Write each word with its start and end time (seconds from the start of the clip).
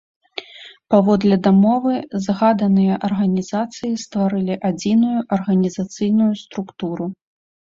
Паводле 0.93 1.35
дамовы, 1.47 1.93
згаданыя 2.25 2.93
арганізацыі 3.09 3.93
стварылі 4.05 4.55
адзіную 4.71 5.19
арганізацыйную 5.39 6.31
структуру. 6.45 7.05